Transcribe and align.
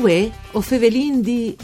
Uè, 0.00 0.30
o 0.52 0.62
fevelin 0.62 1.20
di... 1.20 1.54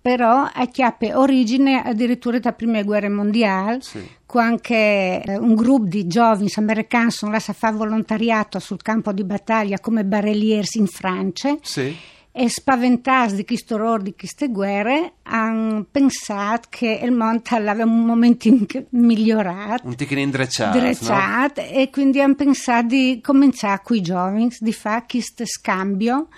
però 0.03 0.49
ha 0.53 0.65
chiappe 0.67 1.13
origine 1.13 1.81
addirittura 1.81 2.37
dalla 2.37 2.53
prima 2.53 2.83
guerra 2.83 3.09
mondiale, 3.09 3.79
sì. 3.79 4.05
quando 4.25 4.55
anche 4.55 5.23
eh, 5.23 5.37
un 5.37 5.55
gruppo 5.55 5.85
di 5.85 6.07
giovani 6.07 6.49
americani 6.55 7.09
sono 7.09 7.33
a 7.33 7.39
fare 7.39 7.73
volontariato 7.73 8.59
sul 8.59 8.81
campo 8.81 9.13
di 9.13 9.23
battaglia 9.23 9.79
come 9.79 10.03
barelliers 10.03 10.75
in 10.75 10.87
Francia. 10.87 11.55
Sì 11.61 11.95
e 12.35 12.49
spaventati 12.49 13.35
di 13.35 13.45
questo 13.45 13.75
orrore, 13.75 14.01
di 14.01 14.15
queste 14.17 14.49
guerre, 14.49 15.13
hanno 15.21 15.85
pensato 15.89 16.67
che 16.71 16.99
il 17.03 17.11
mondo 17.11 17.43
aveva 17.51 17.85
un 17.85 18.03
momento 18.03 18.49
migliorato. 18.89 19.85
Un 19.85 19.95
ticchino 19.95 20.19
indrecciato. 20.19 20.75
Indrecciato, 20.75 21.61
no? 21.61 21.67
e 21.67 21.89
quindi 21.91 22.19
hanno 22.21 22.33
pensato 22.33 22.87
di 22.87 23.19
cominciare 23.21 23.81
con 23.83 23.97
i 23.97 24.01
giovani, 24.01 24.49
di 24.59 24.73
fare 24.73 25.05
questo 25.07 25.45
scambio. 25.45 26.29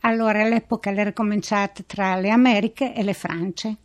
Allora 0.00 0.42
all'epoca 0.42 0.90
era 0.90 1.12
cominciato 1.12 1.84
tra 1.86 2.16
le 2.16 2.30
Americhe 2.30 2.92
e 2.92 3.04
le 3.04 3.14
France 3.14 3.76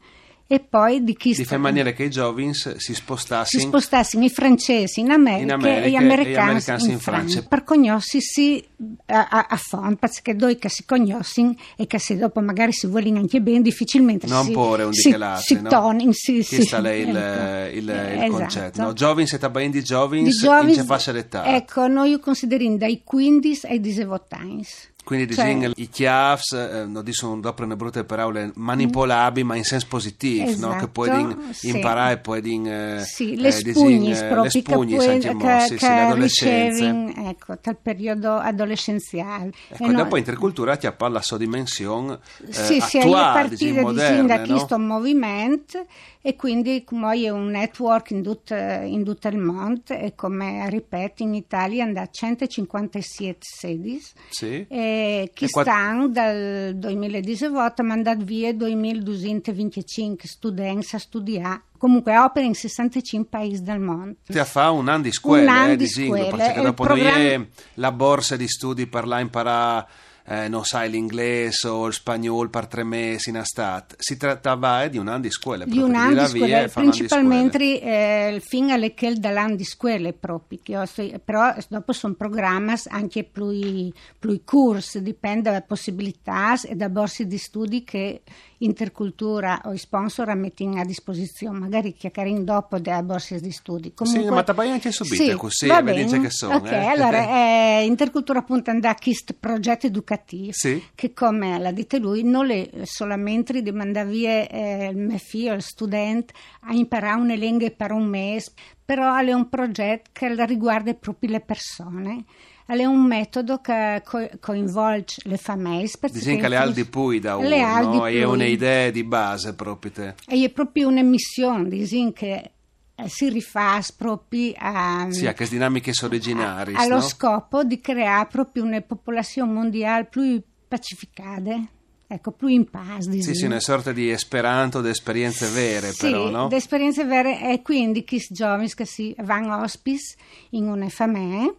e 0.51 0.59
poi 0.59 1.01
di 1.01 1.15
chi 1.15 1.33
di 1.33 1.45
fare 1.45 1.55
in 1.55 1.61
maniera 1.61 1.91
che 1.93 2.03
i 2.03 2.09
giovani 2.09 2.53
si 2.53 2.93
spostassero 2.93 3.61
si 3.61 3.67
spostassero 3.69 4.21
i 4.21 4.29
francesi 4.29 4.99
in 4.99 5.09
America, 5.09 5.43
in 5.43 5.51
America 5.51 5.85
e 5.85 5.89
gli 5.89 5.95
americani, 5.95 6.61
in, 6.67 6.89
in 6.89 6.99
Francia. 6.99 7.41
Per 7.43 7.63
conoscersi 7.63 8.61
a, 9.05 9.27
a, 9.29 9.45
a 9.49 9.55
fondo 9.55 9.95
perché 9.95 10.35
due 10.35 10.57
che 10.57 10.67
si 10.67 10.83
conoscono 10.83 11.55
e 11.77 11.87
che 11.87 11.99
se 11.99 12.17
dopo 12.17 12.41
magari 12.41 12.73
si 12.73 12.87
vogliono 12.87 13.19
anche 13.19 13.39
bene 13.39 13.61
difficilmente 13.61 14.27
non 14.27 14.43
si, 14.43 14.51
porre 14.51 14.83
un 14.83 14.91
si, 14.91 15.15
si 15.37 15.61
no? 15.61 15.69
tonin 15.69 16.11
si, 16.11 16.43
si, 16.43 16.63
sta 16.63 16.79
lei 16.79 17.07
il, 17.07 17.15
ecco. 17.15 17.77
il, 17.77 17.83
il 17.83 17.89
esatto. 17.89 18.31
concetto 18.31 18.81
no? 18.81 18.91
giovani 18.93 19.27
siete 19.27 19.49
bene 19.49 19.69
di 19.69 19.83
giovani 19.85 20.23
di 20.23 20.31
giovani 20.31 20.71
in 20.71 20.77
che 20.79 20.83
fascia 20.83 21.13
d'età 21.13 21.55
ecco 21.55 21.87
noi 21.87 22.19
consideriamo 22.19 22.75
dai 22.75 23.03
15 23.05 23.67
ai 23.67 23.79
18 23.79 24.35
anni 24.35 24.65
quindi 25.03 25.33
cioè, 25.33 25.45
diciamo, 25.53 25.73
i 25.77 25.89
chiavs, 25.89 26.53
eh, 26.53 27.11
sono 27.11 27.39
dopo 27.39 27.63
una 27.63 27.75
brutte 27.75 28.03
parole, 28.03 28.51
manipolabili 28.55 29.45
ma 29.45 29.55
in 29.55 29.63
senso 29.63 29.87
positivo, 29.89 30.49
esatto, 30.49 30.73
no? 30.73 30.79
che 30.79 30.87
puoi 30.87 31.37
sì. 31.51 31.69
imparare, 31.69 32.19
puoi 32.19 32.41
eh, 32.67 33.01
sì, 33.03 33.35
le 33.35 33.51
spugni 33.51 34.11
eh, 34.11 34.25
proprio 34.25 34.43
le 34.43 34.49
spugni, 34.49 34.97
che, 34.97 35.17
che, 35.19 35.37
che, 35.37 35.59
sì, 35.67 35.77
sì, 35.77 35.87
l'adolescenza. 35.87 37.29
ecco, 37.29 37.57
dal 37.61 37.77
periodo 37.81 38.35
adolescenziale. 38.35 39.51
Ecco, 39.69 39.85
e 39.85 39.91
dopo 39.91 40.11
no, 40.11 40.17
intercultura 40.17 40.77
ti 40.77 40.87
appare 40.87 41.13
la 41.13 41.21
sua 41.21 41.37
dimensione 41.37 42.19
eh, 42.45 42.53
sì, 42.53 42.77
attuale, 42.77 43.55
sì, 43.55 43.69
è 43.69 43.73
partita 43.73 43.81
moderne, 43.81 44.27
da 44.27 44.37
no? 44.37 44.45
questo 44.45 44.77
movimento 44.77 45.85
e 46.21 46.35
quindi 46.35 46.83
come 46.83 47.19
è 47.19 47.29
un 47.29 47.47
network 47.47 48.11
in 48.11 48.21
tutto, 48.21 48.53
in 48.53 49.03
tutto 49.03 49.27
il 49.27 49.37
mondo 49.37 49.93
e 49.93 50.13
come 50.15 50.69
ripeto 50.69 51.23
in 51.23 51.33
Italia 51.33 51.83
hanno 51.83 52.07
157 52.09 53.37
sedi 53.41 54.01
sì. 54.29 54.65
e 54.67 54.90
che 55.33 55.47
stanno 55.47 56.07
dal 56.07 56.73
2018 56.75 57.83
mandato 57.83 58.23
via 58.23 58.53
2225 58.53 60.27
studenti 60.27 60.95
a 60.95 60.99
studiare 60.99 61.61
comunque 61.81 62.15
opera 62.15 62.45
in 62.45 62.53
65 62.53 63.27
paesi 63.27 63.63
del 63.63 63.79
mondo. 63.79 64.17
Ti 64.27 64.37
ha 64.37 64.45
fatto 64.45 64.75
un 64.75 64.87
anno 64.87 65.01
di 65.01 65.11
scuola, 65.11 65.63
un 65.63 65.69
eh, 65.71 65.75
di 65.75 65.87
scuola, 65.87 66.35
perché 66.35 66.61
dopo 66.61 66.83
programma... 66.83 67.17
noi 67.17 67.47
la 67.75 67.91
borsa 67.91 68.35
di 68.35 68.47
studi 68.47 68.85
per 68.85 69.07
là 69.07 69.19
imparare 69.19 69.87
eh, 70.25 70.47
non 70.47 70.63
sai 70.63 70.89
l'inglese 70.89 71.67
o 71.67 71.87
il 71.87 71.93
spagnolo 71.93 72.49
per 72.49 72.67
tre 72.67 72.83
mesi 72.83 73.29
in 73.29 73.37
estate. 73.37 73.95
Si 73.99 74.17
trattava 74.17 74.83
eh, 74.83 74.89
di 74.89 74.97
un 74.97 75.07
anno 75.07 75.21
di 75.21 75.31
scuola. 75.31 75.65
Di 75.65 75.77
un 75.77 75.95
anno 75.95 76.27
di 76.27 76.37
scuola, 76.39 76.67
principalmente 76.67 77.81
eh, 77.81 78.41
fino 78.45 78.73
alle 78.73 78.93
che 78.93 79.13
dall'anno 79.15 79.55
di 79.55 79.63
scuola 79.65 80.11
proprio, 80.13 80.59
che 80.61 81.19
però 81.23 81.53
dopo 81.67 81.93
sono 81.93 82.13
programmi 82.13 82.73
anche 82.87 83.23
più, 83.23 83.91
più 84.19 84.41
corsi, 84.43 85.01
dipende 85.01 85.49
dalle 85.49 85.63
possibilità 85.67 86.59
e 86.61 86.75
da 86.75 86.89
borse 86.89 87.25
di 87.25 87.37
studi 87.37 87.83
che 87.83 88.21
Intercultura 88.63 89.61
o 89.65 89.73
i 89.73 89.77
sponsor 89.77 90.35
mettono 90.35 90.79
a 90.79 90.85
disposizione, 90.85 91.57
magari 91.57 91.93
chiacchierino 91.93 92.43
dopo 92.43 92.77
delle 92.77 93.01
borse 93.01 93.39
di 93.39 93.51
studi. 93.51 93.93
Comunque, 93.93 94.23
sì, 94.23 94.29
ma 94.29 94.43
ti 94.43 94.51
anche 94.69 94.91
subito 94.91 95.23
sì, 95.23 95.33
così, 95.33 95.67
vedi 95.67 96.19
che 96.19 96.29
sono. 96.29 96.57
Ok, 96.57 96.71
eh. 96.71 96.85
allora 96.85 97.79
eh, 97.79 97.85
Intercultura 97.85 98.39
appunto 98.39 98.69
andà 98.69 98.89
a 98.89 98.95
questo 98.95 99.33
progetto 99.39 99.87
educativo 99.87 100.51
sì. 100.51 100.83
che 100.93 101.11
come 101.11 101.57
l'ha 101.57 101.71
detto 101.71 101.97
lui 101.97 102.23
non 102.23 102.51
è 102.51 102.69
solamente 102.83 103.61
di 103.63 103.71
mandare 103.71 104.09
via 104.09 104.47
eh, 104.47 104.89
il 104.91 104.97
mio 104.97 105.17
figlio, 105.17 105.53
il 105.53 105.63
studente, 105.63 106.33
a 106.61 106.73
imparare 106.73 107.19
una 107.19 107.33
lingua 107.33 107.69
per 107.71 107.91
un 107.91 108.05
mese, 108.05 108.51
però 108.85 109.15
è 109.15 109.33
un 109.33 109.49
progetto 109.49 110.11
che 110.13 110.45
riguarda 110.45 110.93
proprio 110.93 111.31
le 111.31 111.39
persone 111.39 112.25
è 112.65 112.85
un 112.85 113.05
metodo 113.05 113.59
che 113.59 114.01
co- 114.05 114.29
coinvolge 114.39 115.21
le 115.25 115.37
famiglie. 115.37 115.89
Dicono 116.11 116.37
che 116.37 116.47
le 116.47 116.55
aldi 116.55 116.85
pui 116.85 117.19
da 117.19 117.37
uno, 117.37 117.47
no? 117.47 118.07
è 118.07 118.23
un'idea 118.23 118.89
di 118.89 119.03
base 119.03 119.53
proprio 119.53 119.91
te. 119.91 120.13
E 120.27 120.43
è 120.43 120.49
proprio 120.49 120.87
un'emissione, 120.87 121.67
dicono 121.69 122.11
che 122.11 122.51
eh, 122.95 123.09
si 123.09 123.29
rifà 123.29 123.81
proprio 123.95 124.53
a, 124.57 125.07
sì, 125.09 125.27
a 125.27 125.33
queste 125.33 125.55
dinamiche 125.55 125.91
originali. 126.03 126.73
Allo 126.75 126.95
no? 126.95 127.01
scopo 127.01 127.63
di 127.63 127.79
creare 127.79 128.27
proprio 128.31 128.63
una 128.63 128.81
popolazione 128.81 129.51
mondiale 129.51 130.05
più 130.05 130.41
pacificata. 130.67 131.59
Ecco, 132.07 132.31
più 132.31 132.47
in 132.47 132.69
pace. 132.69 133.21
Sì, 133.21 133.33
sì, 133.33 133.45
una 133.45 133.61
sorta 133.61 133.93
di 133.93 134.09
esperanto 134.09 134.81
di 134.81 134.89
esperienze 134.89 135.47
vere, 135.47 135.93
sì, 135.93 136.09
però, 136.09 136.29
no? 136.29 136.47
di 136.49 136.55
esperienze 136.55 137.05
vere 137.05 137.49
e 137.49 137.61
quindi 137.61 138.03
questi 138.03 138.33
giovani 138.33 138.69
che 138.73 138.85
si 138.85 139.15
vanno 139.19 139.61
ospiti 139.61 140.03
in 140.49 140.67
una 140.67 140.89
famiglia 140.89 141.53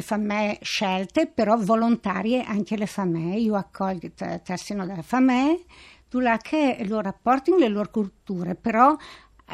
famiglia 0.00 0.58
scelte, 0.60 1.26
però 1.26 1.56
volontarie 1.56 2.42
anche 2.42 2.76
le 2.76 2.86
famiglie. 2.86 3.38
Io 3.38 3.54
accolgo 3.54 4.06
il 4.06 4.12
seno 4.56 4.84
della 4.84 5.02
famiglia, 5.02 5.56
tu 6.08 6.20
là 6.20 6.36
che 6.38 6.78
loro 6.86 7.02
rapporti 7.02 7.52
le 7.56 7.68
loro 7.68 7.90
culture, 7.90 8.54
però 8.54 8.96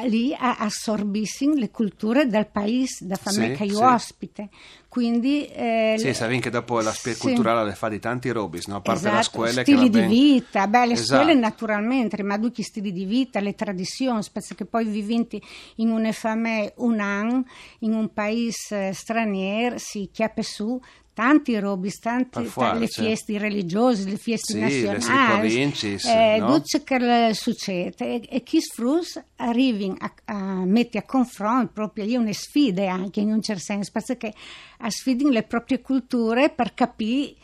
lì 0.03 0.35
assorbissero 0.37 1.53
le 1.55 1.71
culture 1.71 2.27
del 2.27 2.47
paese 2.47 3.07
da 3.07 3.17
famiglia 3.17 3.49
Sì, 3.49 3.55
che 3.55 3.65
io 3.65 3.79
sì. 3.79 3.85
ospite. 3.85 4.49
Quindi 4.89 5.47
eh, 5.47 5.97
Sì, 5.99 6.15
sai 6.15 6.39
che 6.39 6.51
dopo 6.51 6.81
la 6.81 6.93
spia 6.93 7.15
sì. 7.15 7.19
culturale 7.21 7.65
le 7.65 7.75
fa 7.75 7.89
di 7.89 7.99
tanti 7.99 8.31
robis, 8.31 8.67
no? 8.67 8.77
a 8.77 8.81
parte 8.81 9.11
la 9.11 9.19
Esatto, 9.19 9.31
scuola 9.31 9.53
che 9.53 9.61
stili 9.63 9.91
di 9.91 9.99
ben- 9.99 10.09
vita, 10.09 10.67
beh, 10.69 10.87
le 10.87 10.93
Esatto. 10.93 11.21
scuole 11.23 11.35
naturalmente, 11.39 12.23
ma 12.23 12.39
tutti 12.39 12.61
i 12.61 12.65
stili 12.65 12.93
di 12.93 13.05
vita, 13.05 13.41
le 13.41 13.55
tradizioni, 13.55 14.23
specie 14.23 14.55
che 14.55 14.67
poi 14.67 14.85
viventi 14.85 15.43
in 15.77 15.91
una 15.91 16.13
famiglia 16.13 16.73
un 16.77 17.01
anno, 17.01 17.45
in 17.81 17.93
un 17.95 18.13
paese 18.13 18.89
eh, 18.89 18.93
straniero, 18.93 19.79
si 19.79 20.11
chiappe 20.13 20.43
su 20.45 20.81
tanti 21.15 21.59
robis, 21.59 22.01
forza, 22.01 22.75
le 22.75 22.89
feste 22.89 23.39
religiose, 23.39 24.09
le 24.09 24.17
feste 24.17 24.53
Sì, 24.53 24.85
nazionali, 24.85 25.73
eh, 26.05 26.39
no? 26.41 26.61
tutto 26.61 26.83
che 26.85 26.99
le 26.99 27.31
succede 27.33 27.95
e, 27.99 28.23
e 28.29 28.43
chi 28.43 28.61
sfrus 28.61 29.23
arrivi 29.37 29.93
a, 29.97 30.13
a 30.25 30.65
mettere 30.65 30.99
a 30.99 31.07
confronto 31.07 31.71
proprio 31.73 32.05
io 32.05 32.21
una 32.21 32.33
sfide 32.33 32.89
anche 32.89 33.21
in 33.21 33.31
un 33.31 33.41
certo 33.41 33.63
senso, 33.63 33.91
perché 33.93 34.35
a 34.79 34.91
sfidare 34.91 35.33
le 35.33 35.43
proprie 35.45 35.81
culture 35.81 36.51
per 36.51 36.75
capire 36.75 37.35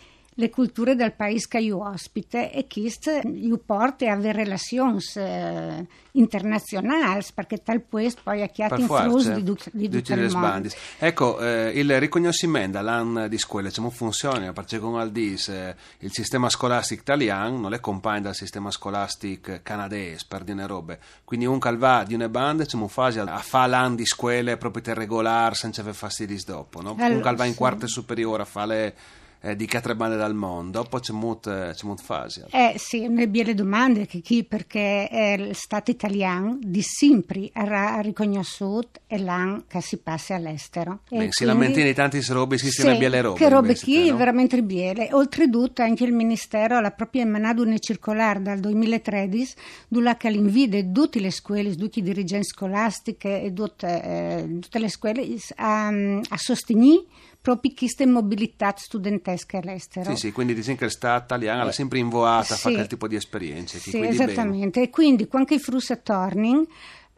le 0.41 0.49
culture 0.49 0.97
del 0.97 1.13
paese 1.13 1.47
che 1.49 1.59
io 1.59 1.87
ospite 1.87 2.51
e 2.51 2.67
chi 2.67 2.91
io 3.35 3.59
porta 3.59 4.07
a 4.07 4.13
avere 4.13 4.45
relazioni 4.45 4.99
eh, 5.17 5.87
internazionali 6.13 7.25
perché 7.35 7.63
tal 7.63 7.83
questo 7.89 8.23
poi 8.25 8.43
ha 8.43 8.47
chiaro 8.47 8.77
Per 8.77 8.81
in 8.81 8.87
forza, 8.87 9.05
frus 9.05 9.23
certo. 9.25 9.41
di, 9.73 9.89
di 9.89 9.89
tutti 9.91 10.15
mondo. 10.15 10.39
bandis. 10.39 10.77
Ecco, 10.99 11.39
eh, 11.41 11.73
il 11.75 12.01
riconoscimento 12.01 12.79
dall'anno 12.79 13.29
di 13.29 13.37
scuola 13.37 13.71
come 13.71 13.91
funziona? 13.91 14.53
Perché 14.53 14.79
come 14.79 15.03
al 15.03 15.11
dis, 15.13 15.49
eh, 15.49 15.77
il 15.99 16.11
sistema 16.11 16.49
scolastico 16.49 17.03
italiano 17.03 17.59
non 17.59 17.75
è 17.75 17.81
compagno 17.81 18.23
dal 18.23 18.35
sistema 18.35 18.71
scolastico 18.71 19.59
canadese, 19.63 20.25
per 20.27 20.43
dire 20.43 20.67
robe. 20.67 20.99
Quindi 21.23 21.45
un 21.45 21.59
calva 21.59 22.03
di 22.05 22.15
una 22.15 22.29
banda 22.31 22.65
come 22.65 22.89
fa 22.89 23.07
a 23.07 23.39
fare 23.39 23.71
l'anno 23.71 23.97
di 23.97 24.07
scuola 24.07 24.57
proprio 24.57 24.83
per 24.83 24.97
regolare 24.97 25.55
senza 25.55 25.83
avere 25.83 25.97
fastidi 25.97 26.41
dopo, 26.47 26.81
no? 26.81 26.93
un 26.93 27.01
Allora, 27.01 27.21
calva 27.21 27.45
in 27.45 27.53
sì. 27.53 27.59
quarta 27.59 27.87
superiore 27.87 28.43
a 28.43 28.47
fare 28.47 28.95
eh, 29.43 29.57
di 29.57 29.69
altre 29.73 29.97
bande 29.97 30.17
dal 30.17 30.35
mondo, 30.35 30.83
dopo 30.83 30.99
c'è 30.99 31.13
molto, 31.13 31.51
c'è 31.51 31.87
molto 31.87 32.03
fase. 32.03 32.47
Eh 32.51 32.75
sì, 32.77 33.09
ne 33.09 33.29
belle 33.29 33.55
domande 33.55 34.07
che 34.07 34.21
chi 34.21 34.45
perché 34.45 35.09
è 35.09 35.51
Stato 35.53 35.91
italiano 35.91 36.59
di 36.61 36.83
sempre 36.83 37.51
ha 37.53 38.01
riconosciuto 38.01 39.01
e 39.07 39.19
l'anno 39.19 39.65
che 39.67 39.81
si 39.81 39.99
passa 39.99 40.35
all'estero. 40.35 41.01
Beh, 41.09 41.29
si 41.31 41.45
lamentini 41.45 41.85
di 41.85 41.95
tanti 41.95 42.21
robe, 42.29 42.59
si 42.59 42.71
Sì, 42.71 42.97
biele 42.97 43.21
robe. 43.21 43.39
Che 43.39 43.49
robe 43.49 43.75
chi 43.75 44.11
no? 44.11 44.17
veramente 44.17 44.63
biele. 44.63 45.09
Oltretutto 45.13 45.83
anche 45.83 46.05
il 46.05 46.13
Ministero 46.13 46.77
ha 46.77 46.91
proprio 46.91 47.23
emanato 47.23 47.63
una 47.63 47.79
circolare 47.79 48.43
dal 48.43 48.59
2013 48.61 49.55
dove 49.89 50.17
che 50.17 50.31
l'invide 50.31 50.91
tutte 50.93 51.21
le 51.21 51.31
scuole, 51.31 51.75
tutti 51.77 52.01
i 52.01 52.03
dirigenti 52.03 52.49
scolastiche 52.49 53.43
e 53.43 53.53
tutte, 53.53 54.03
eh, 54.03 54.59
tutte 54.61 54.79
le 54.79 54.89
scuole 54.89 55.27
a, 55.57 55.87
a 55.89 56.37
sostenere 56.37 57.05
proprio 57.41 57.73
queste 57.75 58.07
mobilità 58.07 58.75
studentesche 58.77 59.57
all'estero. 59.57 60.11
Sì, 60.11 60.17
sì, 60.17 60.33
quindi 60.33 60.53
il 60.53 60.91
Stato 60.91 61.25
italiano 61.25 61.69
è 61.69 61.73
sempre 61.73 61.99
invoata 61.99 62.55
a 62.55 62.57
sì. 62.57 62.63
fare 62.63 62.75
quel 62.77 62.87
tipo 62.87 63.09
di 63.09 63.17
esperienze. 63.17 63.79
Sì, 63.79 63.91
quindi 63.91 64.17
bene. 64.17 64.33
esattamente. 64.33 64.83
E 64.83 64.91
quindi 64.91 65.27
quando 65.27 65.55
i 65.55 65.59
frus 65.59 65.99
tornino 66.03 66.67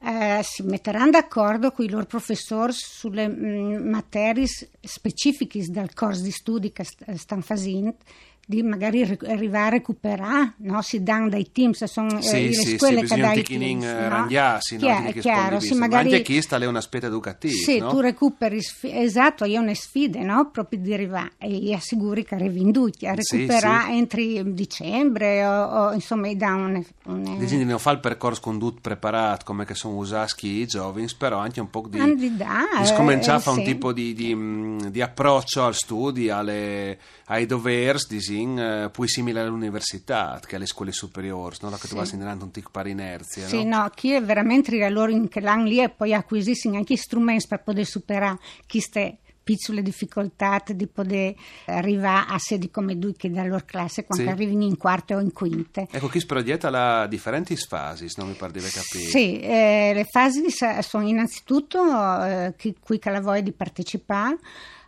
eh, 0.04 0.40
si 0.42 0.62
metteranno 0.62 1.10
d'accordo 1.10 1.70
con 1.70 1.84
i 1.84 1.88
loro 1.88 2.06
professori 2.06 2.72
sulle 2.72 3.28
mh, 3.28 3.88
materie 3.88 4.46
specifiche 4.80 5.64
del 5.68 5.92
corso 5.94 6.22
di 6.22 6.30
studi 6.30 6.72
che 6.72 6.84
st- 6.84 7.12
stanno 7.14 7.42
facendo 7.42 7.94
di 8.44 8.62
magari 8.62 9.04
ri- 9.04 9.18
arrivare 9.28 9.66
a 9.66 9.68
recuperare, 9.70 10.54
no? 10.58 10.82
si 10.82 11.02
danno 11.02 11.28
dai 11.28 11.50
team, 11.52 11.72
se 11.72 11.86
sono 11.86 12.18
eh, 12.18 12.22
Sì, 12.22 12.48
le 12.48 12.52
sì, 12.54 12.76
scuole 12.76 13.06
sì, 13.06 13.14
che 13.14 13.20
dai 13.20 13.42
teams, 13.42 13.84
eh, 13.84 13.94
no? 13.94 14.08
randiarsi, 14.08 14.74
no? 14.76 15.10
Chiaro, 15.20 15.56
è 15.56 15.60
sì, 15.60 15.68
vista. 15.68 15.74
Ma 15.74 15.80
magari 15.86 16.12
anche 16.14 16.22
chi 16.22 16.42
sta 16.42 16.56
lì 16.56 16.64
è 16.64 16.68
un 16.68 16.76
aspetto 16.76 17.06
educativo, 17.06 17.54
sì, 17.54 17.78
no? 17.78 17.88
tu 17.90 18.00
recuperi, 18.00 18.60
esatto, 18.82 19.44
io 19.44 19.60
ho 19.60 19.62
una 19.62 19.74
sfide, 19.74 20.20
no? 20.20 20.50
Proprio 20.50 20.80
di 20.80 20.92
arrivare 20.92 21.32
e 21.38 21.72
assicuri 21.72 22.24
che 22.24 22.34
arrivi 22.34 22.60
in 22.60 22.72
ducchi 22.72 23.06
a 23.06 23.14
Sì, 23.18 23.46
entro 23.46 24.20
dicembre 24.44 25.44
o, 25.46 25.64
o, 25.64 25.92
insomma 25.92 26.32
da 26.34 26.54
un, 26.54 26.84
un 27.04 27.22
Dicono 27.38 27.58
di 27.58 27.64
non 27.64 27.78
fare 27.78 27.96
il 27.96 28.02
percorso 28.02 28.40
condotto 28.40 28.80
preparato 28.80 29.44
come 29.44 29.64
che 29.64 29.74
sono 29.74 29.96
usati 29.96 30.46
i 30.46 30.66
giovani, 30.66 31.06
però 31.16 31.38
anche 31.38 31.60
un 31.60 31.70
po' 31.70 31.86
di, 31.88 31.98
Candidare, 31.98 32.78
di 32.80 32.86
scominciare 32.86 33.36
a 33.36 33.40
eh, 33.40 33.42
fare 33.42 33.56
un 33.58 33.64
tipo 33.64 33.92
di, 33.92 34.12
di, 34.12 34.90
di 34.90 35.00
approccio 35.00 35.64
al 35.64 35.74
studio, 35.74 36.36
alle- 36.36 36.98
ai 37.26 37.46
doveri, 37.46 37.98
disin, 38.32 38.58
eh, 38.58 38.90
poi 38.90 39.08
simile 39.08 39.40
all'università, 39.40 40.40
che 40.44 40.56
alle 40.56 40.66
scuole 40.66 40.92
superiori, 40.92 41.56
no? 41.60 41.70
La 41.70 41.76
che 41.76 41.88
tu 41.88 41.94
Sì. 41.94 42.00
insegnando 42.00 42.44
un 42.44 42.50
tic 42.50 42.70
per 42.70 42.86
inerzia, 42.86 43.46
Sì, 43.46 43.64
no? 43.64 43.82
no, 43.82 43.90
chi 43.94 44.12
è 44.12 44.22
veramente 44.22 44.82
allora 44.82 45.12
in 45.12 45.28
che 45.28 45.40
l'anno 45.40 45.64
lì 45.64 45.80
e 45.80 45.90
poi 45.90 46.14
acquisisci 46.14 46.68
anche 46.68 46.96
strumenti 46.96 47.46
per 47.46 47.62
poter 47.62 47.84
superare 47.84 48.38
queste 48.68 49.18
piccole 49.44 49.82
difficoltà 49.82 50.62
di 50.64 50.86
poter 50.86 51.34
arrivare 51.66 52.26
a 52.28 52.38
sedi 52.38 52.70
come 52.70 52.96
due 52.96 53.12
che 53.14 53.28
dalla 53.28 53.48
loro 53.48 53.64
classe 53.66 54.04
quando 54.04 54.24
Sì. 54.24 54.30
arrivino 54.30 54.62
in 54.62 54.76
quarta 54.76 55.16
o 55.16 55.20
in 55.20 55.32
quinte. 55.32 55.88
Ecco, 55.90 56.06
chi 56.06 56.20
sproietta 56.20 56.70
la 56.70 57.06
differenti 57.08 57.56
fasi, 57.56 58.06
non 58.16 58.28
mi 58.28 58.34
pare 58.34 58.52
di 58.52 58.60
capito. 58.60 59.10
Sì, 59.10 59.40
eh, 59.40 59.90
le 59.94 60.04
fasi 60.04 60.44
sono 60.80 61.08
innanzitutto 61.08 61.80
eh, 62.24 62.54
chi, 62.56 62.76
qui 62.78 63.00
che 63.00 63.10
la 63.10 63.20
voglia 63.20 63.40
di 63.40 63.52
partecipare 63.52 64.38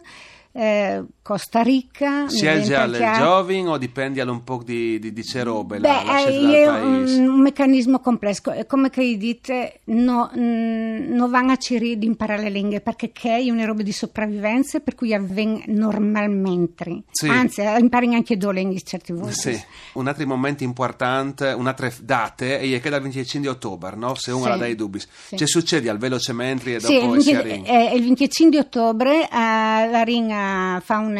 eh, 0.53 1.03
Costa 1.25 1.63
Rica. 1.63 2.29
Sia 2.29 2.51
viene 2.51 2.65
già 2.67 2.81
per 2.81 2.89
le 2.89 2.97
chiaro. 2.99 3.23
giovani 3.25 3.67
o 3.67 3.77
dipende 3.79 4.21
un 4.21 4.43
po' 4.43 4.61
di, 4.63 4.99
di, 4.99 5.11
di 5.11 5.23
c'è 5.23 5.41
robe 5.41 5.79
Beh, 5.79 5.87
la, 5.87 6.03
la 6.05 6.23
eh, 6.27 6.53
è 6.61 6.67
un, 6.67 7.03
un 7.29 7.41
meccanismo 7.41 7.97
complesso, 7.99 8.51
è 8.51 8.67
come 8.67 8.91
che 8.91 9.17
dite, 9.17 9.79
no, 9.85 10.29
mm, 10.37 11.11
non 11.15 11.31
vanno 11.31 11.53
a 11.53 11.57
cercare 11.57 11.97
di 11.97 12.05
imparare 12.05 12.43
le 12.43 12.49
lingue 12.51 12.79
perché 12.79 13.11
che 13.11 13.37
è 13.37 13.49
una 13.49 13.65
roba 13.65 13.81
di 13.81 13.91
sopravvivenza 13.91 14.81
per 14.81 14.93
cui 14.93 15.15
avviene 15.15 15.63
normalmente, 15.65 17.01
Sì. 17.09 17.27
anzi 17.27 17.61
eh, 17.61 17.79
impari 17.79 18.13
anche 18.13 18.37
due 18.37 18.53
lingue 18.53 18.79
certe 18.81 19.11
volte. 19.11 19.33
Sì, 19.33 19.59
un 19.93 20.07
altro 20.07 20.27
momento 20.27 20.63
importante, 20.63 21.47
un'altra 21.53 21.91
date 22.01 22.59
è 22.59 22.79
che 22.79 22.89
dal 22.91 23.01
25 23.01 23.49
di 23.49 23.55
ottobre, 23.55 23.95
no? 23.95 24.13
se 24.13 24.29
uno 24.31 24.43
Sì. 24.45 24.49
ha 24.51 24.57
dei 24.57 24.75
dubbi. 24.75 24.99
Sì. 24.99 25.35
C'è 25.37 25.47
succede 25.47 25.89
al 25.89 25.97
velocemente 25.97 26.75
e 26.75 26.79
Sì, 26.79 26.99
dopo 26.99 27.15
il 27.15 27.21
si 27.23 27.31
20 27.33 27.47
arringa. 27.49 27.69
eh, 27.89 27.95
il 27.95 28.03
25 28.03 28.49
di 28.59 28.63
ottobre 28.63 29.23
eh, 29.23 29.29
la 29.89 30.03
Ring 30.03 30.81
fa 30.81 30.99
una 30.99 31.13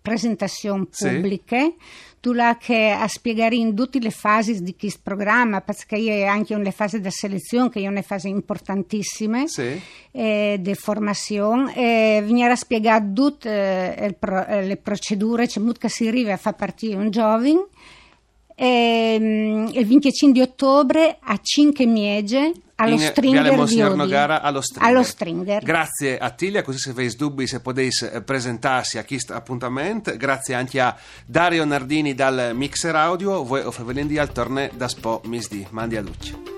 presentazione 0.00 0.86
Sì. 0.90 1.08
pubbliche 1.08 1.74
tu 2.20 2.32
là 2.32 2.56
che 2.58 2.90
a 2.90 3.06
spiegare 3.06 3.54
in 3.54 3.74
tutte 3.74 3.98
le 3.98 4.10
fasi 4.10 4.62
di 4.62 4.74
questo 4.78 5.00
programma 5.02 5.60
perché 5.60 6.24
anche 6.24 6.54
una 6.54 6.70
fase 6.70 6.98
di 7.00 7.10
selezione 7.10 7.68
che 7.68 7.80
è 7.80 7.86
una 7.86 8.00
fase 8.02 8.28
importantissima 8.28 9.46
Sì. 9.46 9.78
eh, 10.10 10.56
di 10.58 10.74
formazione 10.74 11.74
e 11.76 12.22
venire 12.24 12.50
a 12.52 12.56
spiegare 12.56 13.10
tutte 13.12 13.94
eh, 13.96 14.12
pro- 14.14 14.46
eh, 14.46 14.66
le 14.66 14.76
procedure 14.78 15.46
c'è 15.46 15.60
molto 15.60 15.80
che 15.80 15.88
si 15.90 16.06
arriva 16.08 16.32
a 16.32 16.38
far 16.38 16.54
partire 16.54 16.96
un 16.96 17.10
giovane 17.10 17.66
e, 18.54 19.16
mm, 19.20 19.66
il 19.72 19.86
25 19.86 20.32
di 20.32 20.40
ottobre 20.40 21.18
a 21.20 21.38
5 21.42 21.84
miege 21.86 22.52
allo 22.76 22.94
In 22.94 23.00
Stringer 23.00 23.42
Viale 23.42 23.56
Monsignor. 23.56 23.94
Nogara 23.94 24.42
allo 24.42 24.60
Stringer. 24.60 24.90
Allo 24.90 25.02
Stringer. 25.02 25.62
Grazie 25.62 26.18
a 26.18 26.30
Tilia, 26.30 26.62
così 26.62 26.78
se 26.78 26.90
avete 26.90 27.16
dubbi 27.16 27.46
se 27.46 27.60
potete 27.60 28.10
eh, 28.12 28.22
presentarsi 28.22 28.98
a 28.98 29.04
questo 29.04 29.34
appuntamento. 29.34 30.16
Grazie 30.16 30.54
anche 30.54 30.80
a 30.80 30.96
Dario 31.26 31.64
Nardini 31.64 32.14
dal 32.14 32.50
Mixer 32.54 32.94
Audio, 32.94 33.44
voi 33.44 33.62
o 33.62 33.70
Fevelendi 33.70 34.18
al 34.18 34.32
torne 34.32 34.70
da 34.74 34.88
Spo 34.88 35.20
Misdi. 35.24 35.66
Mandi 35.70 35.96
a 35.96 36.02
Lucci. 36.02 36.53